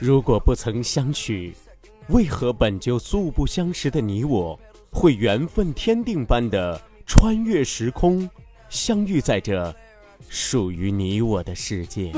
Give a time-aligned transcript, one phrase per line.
[0.00, 1.54] 如果不曾相许，
[2.08, 4.58] 为何本就素不相识的你我，
[4.90, 8.28] 会缘分天定般的穿越时空，
[8.70, 9.76] 相遇在这
[10.30, 12.12] 属于你我的世界？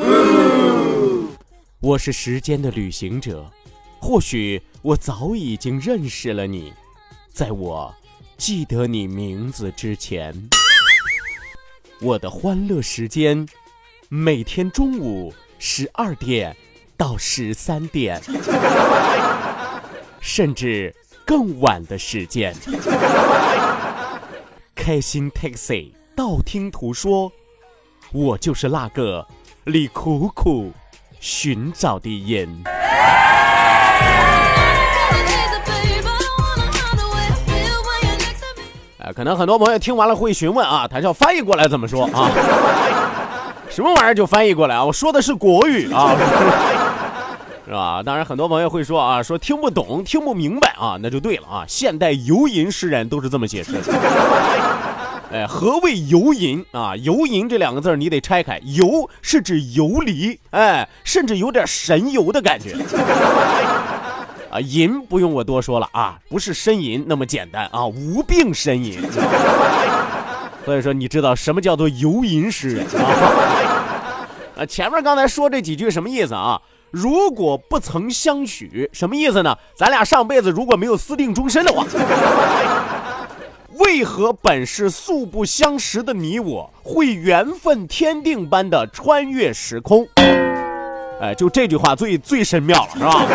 [1.81, 3.51] 我是时间的旅行者，
[4.01, 6.73] 或许我早已经认识了你，
[7.31, 7.93] 在我
[8.37, 10.33] 记得你名字之前，
[12.01, 13.45] 我的欢乐时间，
[14.09, 16.57] 每天中午十二点。
[17.03, 18.23] 到十三点，
[20.23, 20.95] 甚至
[21.27, 22.55] 更晚的时间。
[24.73, 27.33] 开心 taxi，道听途说，
[28.13, 29.27] 我就是那个
[29.65, 30.71] 你苦苦
[31.19, 32.49] 寻找的人。
[38.99, 42.31] 啊，可能很多朋友听完了会询问啊，谈笑翻译过来怎么说啊？
[43.75, 44.85] 什么玩意儿就翻译过来啊？
[44.85, 46.15] 我说的是国语啊。
[47.65, 48.03] 是吧？
[48.05, 51.65] 当然，很多朋友会说啊，说听不懂、听不明白啊，那就对了啊。
[51.67, 53.81] 现代游吟诗人都是这么解释的。
[55.33, 56.95] 哎，何谓游吟啊？
[56.97, 62.77] 游吟这两个字你得拆开，游是指游离，哎，甚至有点神游的感觉。
[64.51, 69.01] 啊，吟不用我多说了啊，不是呻吟那么简单啊，无病呻吟。
[70.67, 73.72] 所以说，你知道什么叫做游吟诗人啊？
[74.67, 76.61] 前面刚才说这几句什么意思啊？
[76.91, 79.57] 如果不曾相许，什么意思呢？
[79.75, 81.87] 咱俩上辈子如果没有私定终身的话，
[83.79, 90.07] 为何本是素不相识的你我，会缘分天定般的穿越时空？
[91.19, 93.27] 哎，就这句话最最深妙了，是吧？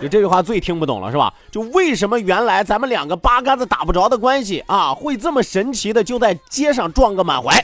[0.00, 1.30] 就这句话最听不懂了，是吧？
[1.50, 7.62] 就为什么原来咱们两个八竿子打不着的关系啊，会这么神奇的就在街上撞个满怀？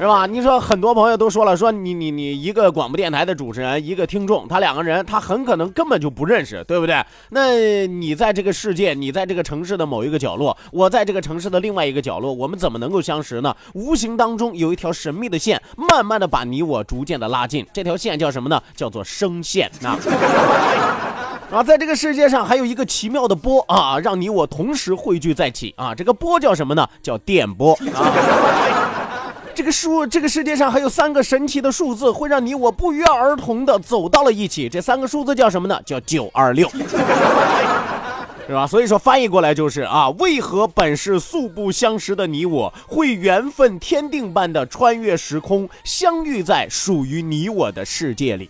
[0.00, 0.24] 是吧？
[0.24, 7.04] 你说很多朋友都说了，说你你你一个广播电台的主持人，一个听众，他两个人他很可能根本就不认识，对不对？
[7.28, 13.54] 那你在这个世界，你在这个城市的某一个角落，我在这个城市的另外一个角落，我们怎么能够相识呢？
[13.74, 17.66] 无形当中有一条神秘的线，慢慢的把你我逐渐的拉近。
[17.70, 18.58] 这条线叫什么呢？
[18.74, 19.98] 叫做声线啊。
[21.52, 25.94] 啊，在这个世界上还有一个奇妙的波啊，让你我同时汇聚在一起啊。
[25.94, 26.88] 这个波叫什么呢？
[27.02, 28.99] 叫电波啊。
[29.60, 34.70] 这个数，这个世界上还有三个神奇的数字，会让你我不约而同的走到了一起。
[34.70, 35.78] 这三个数字叫什么呢？
[35.84, 36.66] 叫九二六，
[38.48, 38.66] 是吧？
[38.66, 48.48] 所以说翻译过来就是啊，为何本是素不相识的你我，会缘分天定般的穿越时空，相遇在属于你我的世界里？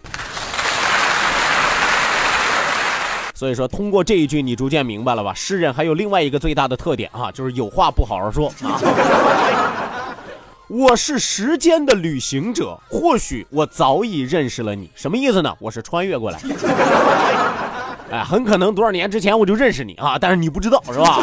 [3.34, 5.34] 所以说，通过这一句，你逐渐明白了吧？
[5.34, 8.78] 诗人还有另外一个最大的特点啊，就是有话不好好说啊。
[10.72, 15.53] 我是时间的旅行者，或许我早已认识了你，什么意思呢？
[15.58, 16.38] 我是穿越过来，
[18.08, 21.19] 哎，很可能多少年之前我就认识你啊，但是你不知道是吧？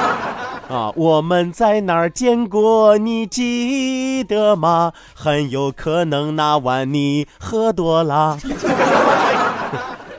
[0.74, 2.96] 啊，我们在哪儿见过？
[2.96, 4.94] 你记得吗？
[5.14, 8.38] 很有可能那晚你喝多了。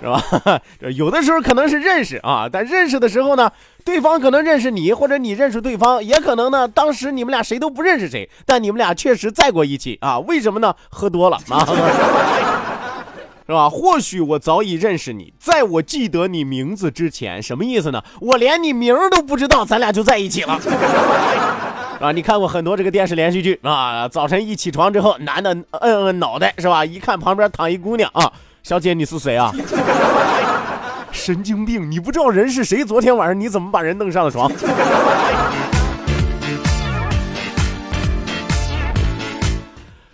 [0.01, 0.59] 是吧？
[0.95, 3.51] 有的时候可能是认识啊，但认识的时候呢，
[3.85, 10.17] 对方可能认识你，或者你认识对方，也可能呢，当时你们俩谁都不认识谁，但你们俩确实在过一起啊？
[10.19, 10.73] 为什么呢？
[10.89, 11.63] 喝多了啊，
[13.45, 13.69] 是吧？
[13.69, 18.01] 或许我早已认识你，在我记得你名字之前，什么意思呢？
[18.21, 20.59] 我连你名都不知道，咱俩就在一起了。
[22.01, 24.07] 啊，你看过很多这个电视连续剧啊？
[24.07, 26.83] 早晨一起床之后，男的摁摁脑袋是吧？
[26.83, 28.31] 一看旁边躺一姑娘啊。
[28.63, 29.51] 小姐，你是谁啊？
[31.11, 31.89] 神经病！
[31.89, 32.85] 你不知道人是谁？
[32.85, 34.49] 昨天晚上你怎么把人弄上了床？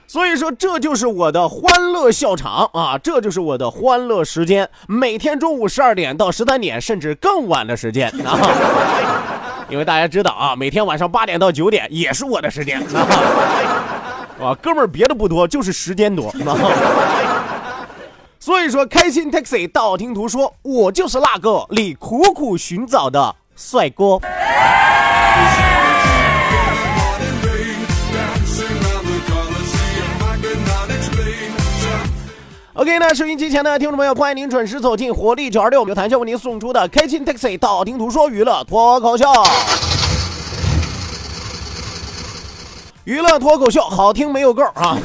[0.07, 4.67] 所以说，这就是我的欢乐笑场啊，这就是我的欢乐时间。
[4.87, 8.39] 每天中午十二点到十三点，甚至更晚的时间啊。
[9.69, 13.07] 因为大家知道啊，每天晚上八点到九点也是我的时间啊。
[14.41, 16.33] 啊，哥们儿，别的不多，就是时间多。
[18.47, 24.21] 所以说，开心 taxi 道听途说，我就是那个你苦苦寻找的帅哥。
[32.75, 39.25] OK，那收音机前的听众朋友，欢迎您准时走进活力九二六，由谭笑为您送出的开心 taxi 道听途说娱乐脱口秀。
[43.03, 44.97] 娱乐脱口秀，好听没有够啊！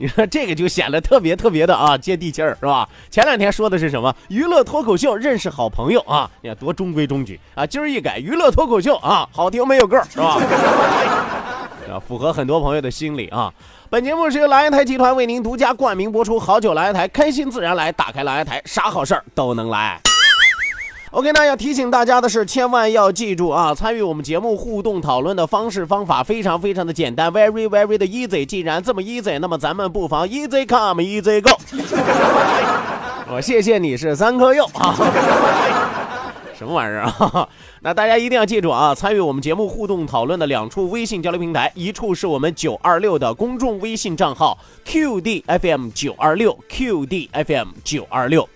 [0.00, 2.88] 你 说这个就显得特别特别的啊，接地气儿是吧？
[3.10, 4.14] 前两天说的是什么？
[4.28, 6.30] 娱乐脱口秀，认识好朋友啊！
[6.40, 7.66] 你看多中规中矩啊！
[7.66, 10.38] 今儿一改，娱乐脱口秀啊，好听没有够是吧？
[11.90, 13.52] 啊，符合很多朋友的心理啊！
[13.90, 20.00] 本节目是由蓝颜台集团为您独家冠名播出，好酒蓝颜台，开心自然来，打开蓝颜台，啥好事儿都能来。
[21.10, 28.44] OK，那要提醒大家的是，千万要记住啊，参与我们节目互动讨论的方式方法非常非常的简单，very very 的 easy。
[28.44, 31.50] 既然这么 easy，那么咱们不妨 easy come easy go。
[33.32, 34.94] 我谢谢你是三颗柚啊，
[36.56, 37.48] 什么玩意儿啊？
[37.80, 48.46] 那大家一定要记住啊，参与我们节目互动讨论的两处微信交流平台，一处是我们九二六的公众微信账号 QDFM 九二六 QDFM 九二六。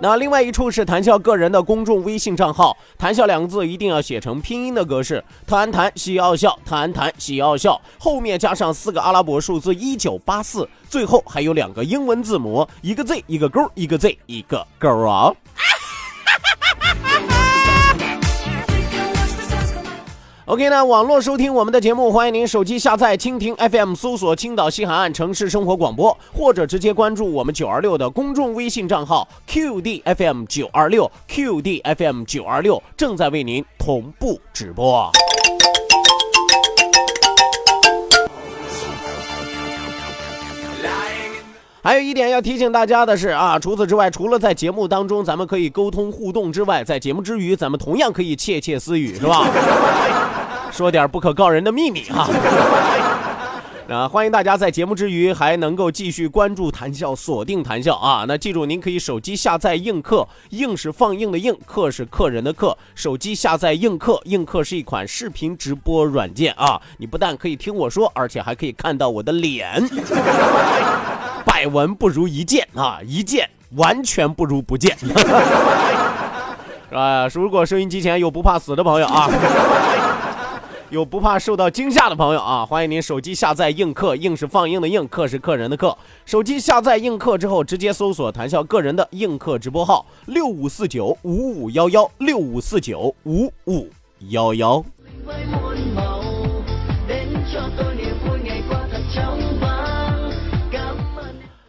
[0.00, 15.32] 那另外一处是谈笑个人的公众微信账号，谈笑两个字一定要写成拼音的格式，特安谈喜奥笑，特安谈喜奥笑，后面加上四个阿拉伯数字一九八四，最后还有两个英文字母，一个 Z 一个勾，一个 Z 一个勾啊。
[20.46, 35.10] OK 那，网络收听我们的节目，欢迎您手机下载蜻蜓 FM，搜索青岛西海岸城市生活广播，或者直接关注我们九二六的公众微信账号 QDFM 九二六 QDFM 九二六，正在为您同步直播。
[41.84, 49.46] 还有一点要提醒大家的是啊，除此之外，除了在节目当中咱们可以沟通互动之外，在节目之余，咱们同样可以窃窃私语，是吧？
[50.72, 52.22] 说点不可告人的秘密哈。
[52.22, 53.13] 啊，
[54.10, 58.24] 欢迎大家在节目之余还能够继续关注谈笑，锁定谈笑啊。
[58.26, 62.76] 那记住，您可以手机下载映客，映是放映的映，客是客人的客。
[62.94, 66.80] 手机下载映客，映客是一款视频直播软件啊。
[66.98, 69.82] 你不但可以听我说，而且还可以看到我的脸。
[71.44, 75.06] 百闻不如一见啊，一见完全不如不见，是
[76.90, 77.28] 吧？
[77.34, 79.28] 如果收音机前有不怕死的朋友啊，
[80.94, 85.98] 有不怕受到惊吓的朋友啊，欢迎您手机下载映客，映是放映的映，客是客人的客。
[86.24, 93.88] 手机下载映客之后，直接搜索谭笑个人的映客直播号六五四九五五幺幺六五四九五五
[94.28, 94.84] 幺幺。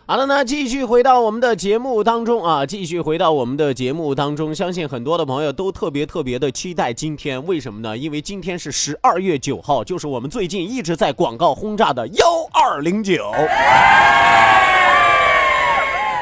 [0.08, 4.54] 好了，那继续回到我们的节目当中啊，继续回到我们的节目当中。
[4.54, 7.98] 相信很多的朋友都特别特别的期待今天，为什么呢？
[7.98, 13.32] 因为今天是十二月九号，就是我们最近一直在广告轰炸的幺二零九。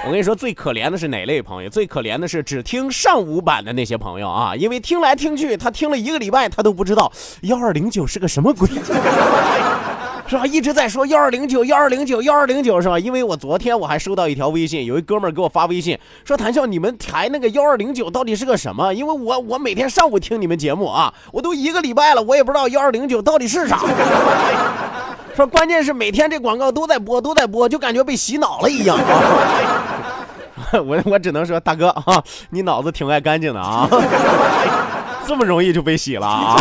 [0.05, 1.69] 我跟你说，最可怜的是哪类朋友？
[1.69, 7.11] 最可怜的是只听上午版的那些朋友啊，因为听来听去，他听了一个礼拜，他都不知道
[7.41, 8.69] 幺二零九是个什么鬼。
[10.27, 10.45] 是吧？
[10.45, 12.97] 一直在说幺二零九幺二零九幺二零九是吧？
[12.97, 18.93] 因为我昨天我还收到一条微信，有一哥们儿给我发微信说：“谭笑，你们台那个幺二零九到底是个什么？
[18.93, 23.81] 因为我我每天上午听你们节目啊，我都一个礼拜了，我也不知道幺二零九到底是啥。
[25.35, 28.97] 说关键是每天这广告都在播，都在播，就感觉被洗脑了一样。
[30.73, 33.87] 我我只能说，大哥啊，你脑子挺爱干净的啊，
[35.27, 36.55] 这么容易就被洗了啊。”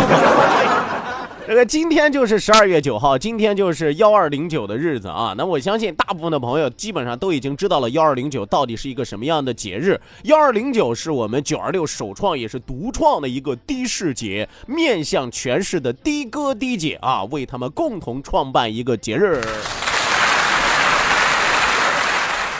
[1.45, 5.35] 这个今天就是十二月九号，今天就是幺二零九的日子啊。
[5.37, 9.99] 那我相信大部分的朋友基本上都已经知道了幺二零九到底是一个什么样的节日。
[10.23, 19.41] 幺二零九是我们九二六首创也是独创的一个的士节，面向全市的的哥的姐啊，为他们共同创办一个节日。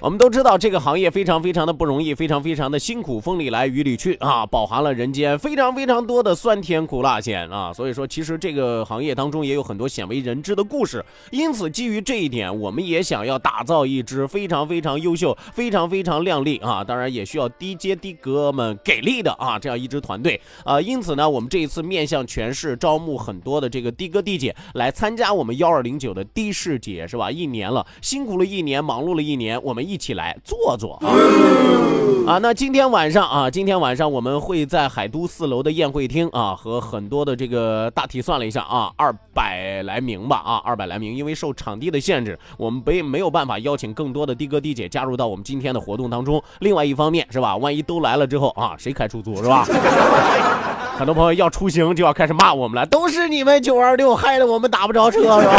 [0.03, 7.72] 我们都知道这个行业非常非常的不容易，非常非常的辛苦，风里来雨里去啊，饱含了人间非常非常多的酸甜苦辣咸啊。
[7.72, 11.01] 所以说，其实这个行业当中也有很多鲜为人知的故事。
[11.31, 20.81] 因此，基于这一点，我们也想要打造一支非常非常优秀、非常非常靓丽啊，当然也需要低阶的哥们给力的啊，这样一支团队啊。
[20.81, 27.31] 因此呢，我们这一次面向全市招募很多的这个的哥的姐来参加我们幺二零九的的士节，是吧？
[27.31, 31.13] 一年了，辛苦了一年，忙碌了一年，我们一一起来坐坐啊！
[32.25, 46.43] 啊那今天晚上啊，今天晚上我们会在海都四楼的宴会厅啊，和很多的这个大体算了一下啊，二百来名吧啊，二百来名，因为受场地的限制，我们没没有办法邀请更多的的哥的姐加入到我们今天的活动当中。
[46.62, 49.63] 另外一方面是吧，万一都来了之后啊，谁开出租是吧？
[50.97, 55.53] 很多朋友要出行就要开始骂我们了，都是你们九二六害得我们打不着车是吧？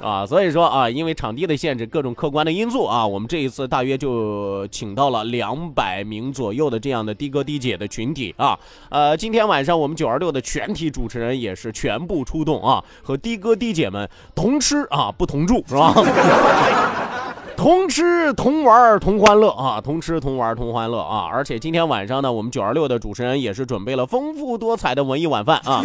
[0.00, 8.58] 啊，所以说啊，因为场地的限制，各种客观的因素啊，我们这一次大约就请到了两百名左右的这样的的哥的姐的群体啊。
[8.88, 15.92] 呃，今天晚上我们九二六的全体主持人也是全部出动啊，和的哥的姐们同吃啊，不同住是吧？
[17.58, 21.28] 同吃同玩同欢乐啊，同吃同玩同欢乐啊！
[21.28, 25.82] 而且今天晚上呢，我们九二六的主持人也是准备了丰富多彩的文艺晚饭啊。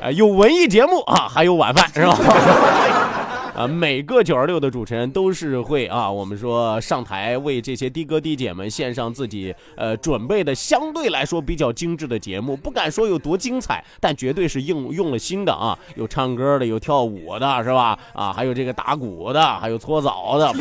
[0.00, 2.16] 呃，有文艺节目啊，还有晚饭是吧？
[3.58, 17.98] 啊，每个九二六的主持人都是会啊，我们说上台为这些的哥的姐们献上自己呃准备的相对来说比较精致的节目，不敢说有多精彩，但绝对是用用了心的啊，有唱歌的，有跳舞的，是吧？
[18.12, 20.54] 啊，还有这个打鼓的，还有搓澡的。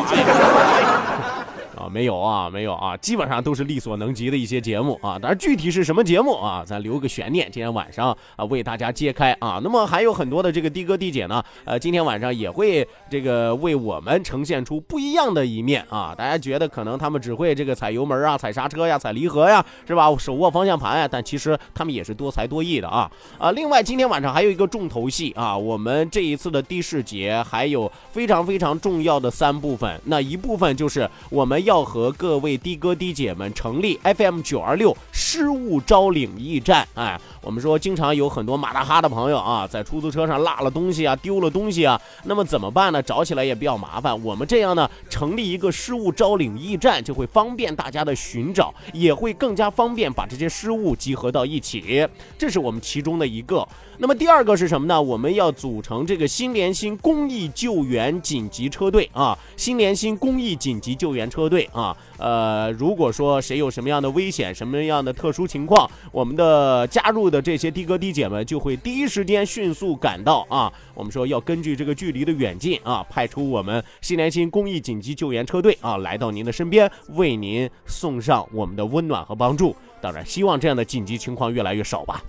[1.78, 5.20] 啊，没有啊，没有啊，基本上都是力所能及的一些节目啊。
[5.20, 9.62] 当然，具体是什么节目啊，咱留个悬念，今天晚上啊为大家揭开啊。
[9.64, 16.16] 那么还有很多的这个的哥的姐呢，呃，今天晚上也会这个为我们呈现出不一样的一面啊。
[16.18, 20.08] 大家觉得可能他们只会这个踩油门啊、踩刹车呀、踩离合呀，是吧？
[20.18, 23.52] 手握方向盘呀，但其实他们也是多才多艺的啊啊。
[23.52, 31.67] 另外，今天晚上还有一个重头戏啊，我们这一次的的士节还有非常非常重要的三部分，那一部分就是我们。
[31.68, 36.88] 要和各位的哥的姐们成立 FM 九二六失物招领驿站。
[36.96, 43.04] 哎，我们说经常有很多马大哈的朋友啊，在出租车上落了东西啊，丢了东西啊，那么怎么办呢？
[43.04, 44.24] 找起来也比较麻烦。
[44.24, 52.08] 我们这样呢，成立一个失物招领驿站，就会方便大家的寻找，也会更加方便把这些失物集合到一起。
[52.38, 53.68] 这是我们其中的一个。
[54.00, 55.02] 那么第二个是什么呢？
[55.02, 70.72] 我们要组成这个新联新公益救援紧急车队啊，新联新公益紧急救援车队啊，呃，如果说谁有什么样的危险、什么样的特殊情况，我们的加入的这些的哥的姐们就会第一时间迅速赶到啊。
[70.94, 79.76] 我们说要根据这个距离的远近啊，派出我们心连心公益紧急救援车队啊，来到您的身边，为您送上我们的温暖和帮助。
[80.02, 82.24] 当然，希望这样的紧急情况越来越少吧。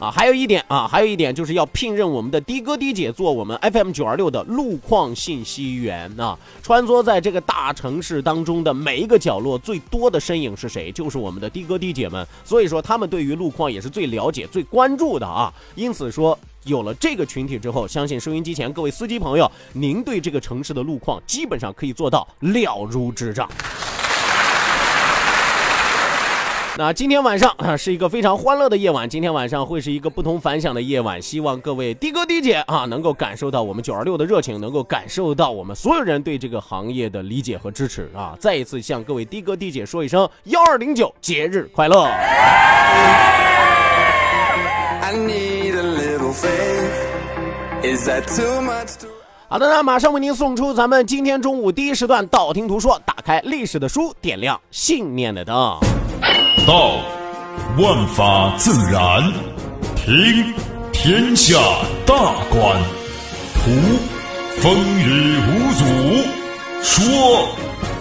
[0.00, 6.38] 啊，还有一点啊，还有一点就是要聘任我们的的哥的姐做我们 FM 九二六的路况信息员啊。
[6.62, 10.92] 穿梭在这个大城市当中的每一个角落，最多的身影是谁？
[10.92, 12.24] 就是我们的的哥的姐们。
[12.44, 15.52] 所以说，他们对于路况也是最了解、最关注的啊。
[15.74, 23.50] 因此说，有了这个群体之后，相信收音机前各位司机朋友，您对这个城市的路况基本上可以做到了如指掌。
[26.78, 31.20] 那今天晚上啊是一个非常欢乐的夜晚，今天晚上会是一个不同凡响的夜晚。
[31.20, 38.36] 希望各位的哥的姐啊能够感受到我们九二六的热情，能够感受到我们所有人对这个行业的理解和支持啊！
[38.38, 42.04] 再一次向各位的哥的姐说一声幺二零九节日快乐！
[49.48, 55.76] 好的，那马上为您送出咱们今天中午第一时段道听途说，打开历史的书，点亮信念的灯。
[56.68, 56.98] 道，
[57.78, 59.22] 万法自然；
[59.96, 60.52] 听，
[60.92, 61.56] 天下
[62.04, 62.14] 大
[62.50, 62.76] 观；
[63.54, 63.70] 图，
[64.60, 65.84] 风雨无阻；
[66.82, 67.48] 说，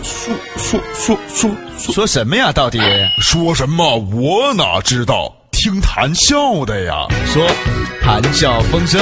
[0.03, 2.51] 说说说说说什么呀？
[2.51, 2.77] 到底
[3.21, 3.95] 说什么？
[4.13, 5.33] 我哪知道？
[5.49, 7.07] 听谈笑的呀。
[7.25, 7.47] 说，
[8.03, 8.99] 谈笑风生；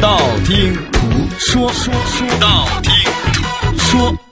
[0.00, 1.00] 道听途
[1.38, 2.90] 说，说说道听
[3.34, 4.31] 途说。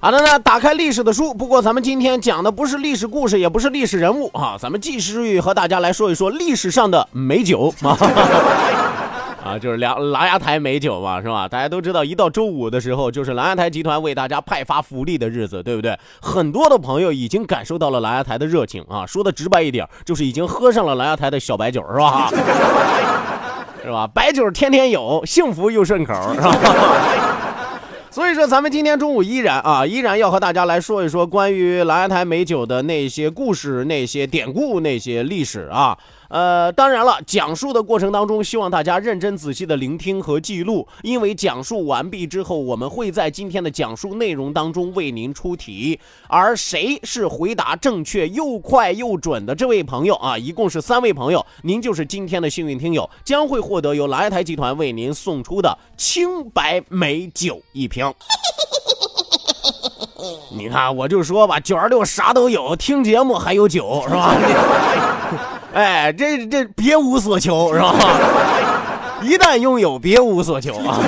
[0.00, 1.34] 好的，那打开历史的书。
[1.34, 7.98] 不过咱们今天讲的不是历史故事，也不是历史人物啊，咱们继续和大家来说一说历史上的美酒啊。
[9.44, 11.48] 啊，就是狼狼牙台美酒嘛，是吧？
[11.48, 15.98] 大家都知道，一到周五的时候，就是狼牙台集团为大家派发福利的日子，对不对？
[16.20, 22.30] 很多的朋友已经感受到了狼牙台的热情啊，说的直白一点，就是已经喝上了狼牙台的小白酒，是吧？
[23.82, 24.06] 是吧？
[24.06, 26.54] 白酒天天有，幸福又顺口，是吧？
[28.10, 35.96] 所以说，咱们今天中午依然啊，依然要和大家来说一说关于兰台美酒的那些故事、那些典故、那些历史啊。
[36.28, 58.12] 呃，当然了，讲述的过程当中，希望大家认真仔细的聆听和记录，因为讲述完毕之后，我们会在今天的讲述内容当中为您出题，而谁是回答正确又快又准的这位朋友啊，一共是三位朋友，您就是今天的幸运听友，将会获得由蓝台集团为您送出的清白美酒一瓶。
[60.52, 64.34] 你看，我就说吧，九二六啥都有，听节目还有酒，是吧？
[65.78, 67.94] 哎，这这别无所求是吧？
[69.22, 70.98] 一旦拥有，别无所求啊！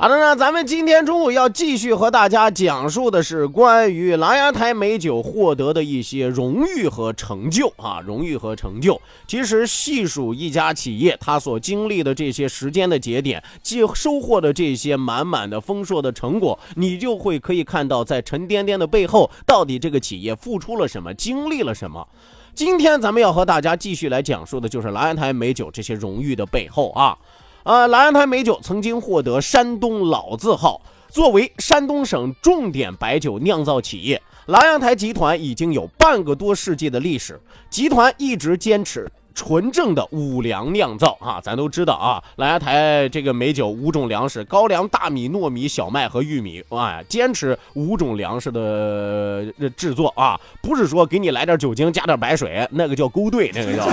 [0.00, 9.02] 好的呢，咱们今天中午要继续和大家讲述的是关于狼牙台美酒获得的一些荣誉和成就啊，荣誉和成就。
[9.26, 22.06] 其实细数一家企业，它所经历的这些时间的节点，既收获的这些满满的丰硕的成果，你就会可以看到，在沉甸甸的背后，到底这个企业付出了什么，经历了什么。
[22.54, 27.18] 今天咱们要和大家继续来讲述的就是狼牙台美酒这些荣誉的背后啊。
[27.68, 37.38] 呃，狼牙台美酒曾经获得山东老字号，作为山东省重点白酒酿造企业，狼牙台集团已经有半个多世纪的历史。
[37.68, 46.64] 集团一直坚持纯正的五粮酿造啊，咱都知道啊，狼牙台这个美酒五种粮食：高粱、大米、糯米、小麦和玉米。
[46.70, 49.44] 啊，坚持五种粮食的
[49.76, 53.86] 制作啊，不是说给你来点酒精加点白水，那个叫勾兑，那个叫。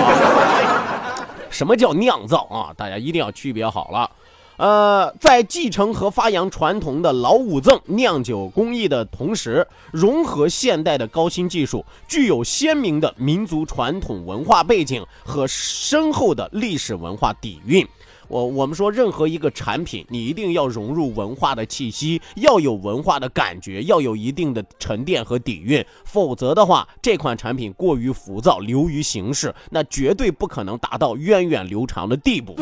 [1.55, 2.73] 什么叫酿造啊？
[2.75, 4.11] 大家一定要区别好了。
[4.57, 17.87] 呃，在继承和发扬传统的老五赠酿酒工艺的同时，融合现代的高新技术，具有鲜明的民族传统文化背景和深厚的历史文化底蕴。
[18.27, 32.55] 我我们说，任何一个产品，你一定要融入文化的气息，要有文化的感觉，要有一定的沉淀和底蕴，否则的话，这款产品过于浮躁，流于形式，那绝对不可能达到源远流长的地步。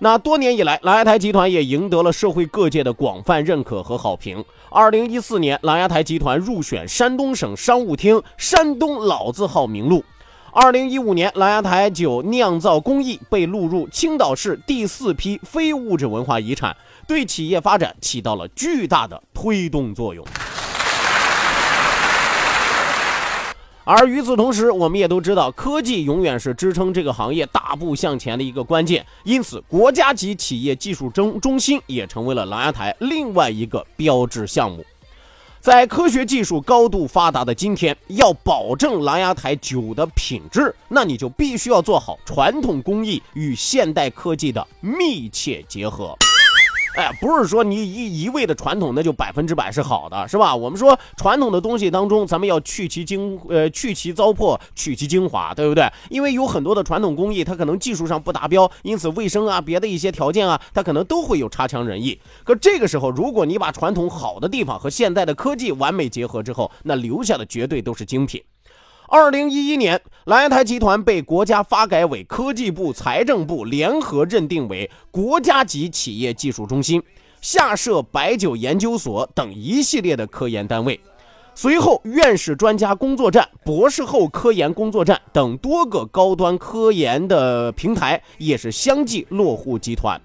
[0.00, 4.44] 那多年以来，狼牙台集团也赢得了社会各界的广泛认可和好评。
[4.68, 10.04] 二零一四年，狼牙台集团入选山东省商务厅山东老字号名录。
[10.58, 16.74] 二零一五年，琅琊台酒酿造工艺被录入青岛市第四批非物质文化遗产，
[17.06, 20.26] 对企业发展起到了巨大的推动作用。
[23.84, 34.82] 而与此同时，我们也都知道，科技永远是支撑这个行业大步向前的一个关键，因此，国家级企业技术中中心也成为了琅琊台另外一个标志项目。
[35.66, 46.16] 在科学技术高度发达的今天，要保证琅琊台酒的品质，那你就必须要做好传统工艺与现代科技的密切结合。
[46.96, 50.56] 哎，不是说你一一味的传统，那就百分之百是好的，是吧？
[50.56, 55.86] 我们说传统的东西当中，咱们要去其精，呃，去其糟粕，取其精华，对不对？
[56.08, 62.18] 因为有很多的传统工艺，它可能技术上不达标，因此卫生啊，别的一些条件啊，它可能都会有差强人意。
[62.42, 68.42] 可这个时候，如果你把传统好的地方和现代的科技完美结合之后，那留下的绝对都是精品。
[69.08, 77.00] 二零一一年，狼牙台集团被国家发改委、科技部、财政部联合认定为国家级企业技术中心，
[77.40, 80.98] 下设白酒研究所等一系列的科研单位。
[81.54, 90.20] 随后，院士专家工作站、博士后科研工作站等多个高端科研的平台也是相继落户集团。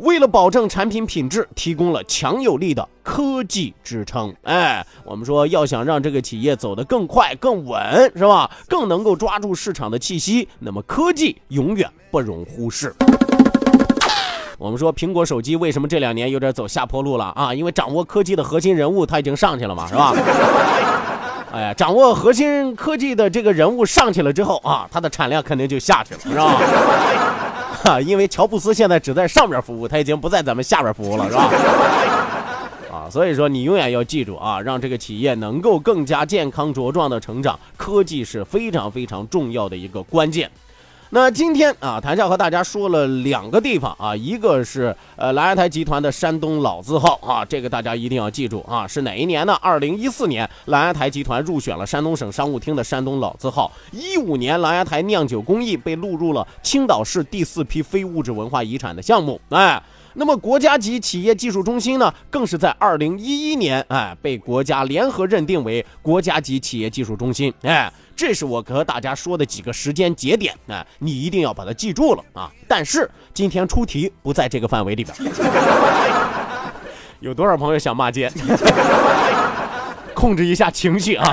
[0.00, 4.34] 为了保证产品品质，提供了强有力的科技支撑。
[4.44, 8.50] 哎，我们说要想让这个企业走得更快、更稳，是吧？
[8.66, 12.94] 更能够抓住市场的气息，那么科技永远不容忽视。
[14.56, 17.52] 我们说苹果手机为什么这两年有点走下坡路了啊？
[17.52, 20.14] 因为掌握科技的核心人物他已经上去了嘛，是吧？
[21.52, 26.56] 哎呀，掌握核心科技的这个人物上去了之后啊，它的产量肯定就下去了，是吧？
[27.84, 31.50] 哈，因为乔布斯现在只在上面服务，他已经不在咱们下边服务了，是吧？
[32.92, 40.50] 啊，所以说你永远要记住啊，让这个企业能够更加健康茁壮的成长，科技是非常非常重要的一个关键。
[41.12, 49.52] 那今天啊，谭笑和大家说了两个地方啊，一个是呃蓝牙台集团的山东老字号啊，这个大家一定要记住啊，是哪一年呢？
[49.60, 53.72] 二零一四年，蓝牙台集团入选了山东省商务厅的山东老字号。
[53.90, 59.40] 一五年，琅琊台酿酒工艺被录入了青岛市第四批非物质文化遗产的项目。
[59.48, 59.82] 哎，
[60.14, 67.52] 那么国家级企业技术中心呢，更是在二零一一年哎被国家联合认定为国家级企业技术中心。
[67.62, 67.92] 哎。
[68.20, 72.50] 这是我和大家说的几个时间节点啊，你一定要把它记住了啊！
[72.68, 75.16] 但是今天出题不在这个范围里边。
[77.20, 78.30] 有多少朋友想骂街？
[80.12, 81.24] 控制一下情绪啊！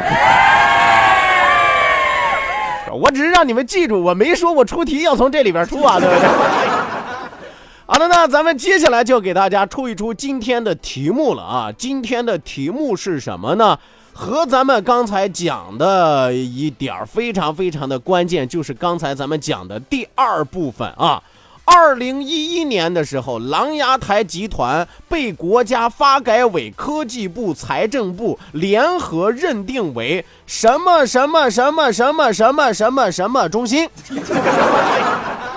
[2.93, 6.29] 我只是让你们记住，我没说我出题要从这里边出啊，对不对？
[7.85, 11.69] 好的，那咱们接下来就给大家出一出今天的题目了啊！
[11.77, 13.77] 今天的题目是什么呢？
[14.17, 21.21] 和咱们刚才讲的一点非常非常的关键，就是刚才咱们讲的第二部分啊。
[21.63, 33.87] 二零一一年的时候，狼牙台集团被国家发改委、科技部、财政部联合认定为什么什么什么什么什么什么什么中心。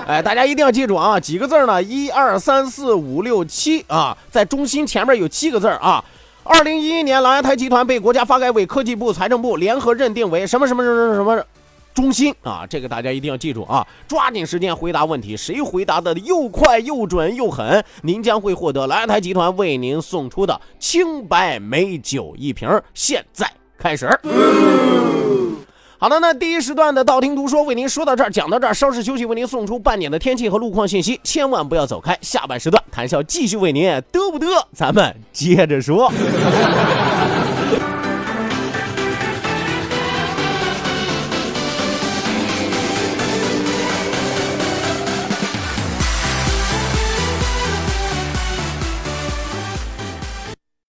[0.07, 1.83] 哎，大家一定要记住啊，几个字呢？
[1.83, 6.05] 一二三四五六七啊，在中心前面有七个字啊。
[6.53, 11.47] 二零一一年，琅琊台集团被国家发改委、科技部、财政部联合认定为什么什么什么什么
[11.95, 12.67] 中心啊？
[12.69, 13.87] 这个大家一定要记住啊！
[14.09, 22.69] 抓紧时间回答问题，谁回答的又快又准又狠，您将会获得琅琊台集团为您送出的清白美酒一瓶。
[22.95, 24.09] 现在开始。
[26.03, 32.17] 好的，那第一时段的道听途说为您说到这儿，讲到这儿，稍事休息，为您送出半点的天气和路况信息，千万不要走开。
[32.23, 34.65] 下半时段，谈笑继续为您嘚不嘚？
[34.73, 36.11] 咱们接着说。